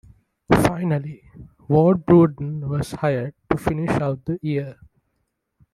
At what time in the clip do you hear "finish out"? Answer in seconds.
3.55-4.25